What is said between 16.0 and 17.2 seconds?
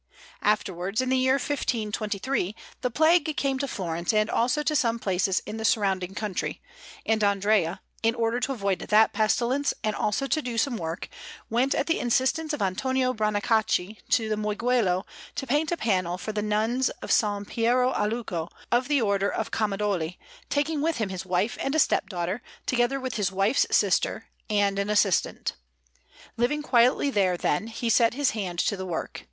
for the Nuns of